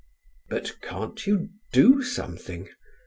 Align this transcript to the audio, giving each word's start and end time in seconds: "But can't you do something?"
"But 0.49 0.81
can't 0.81 1.27
you 1.27 1.49
do 1.73 2.01
something?" 2.01 2.67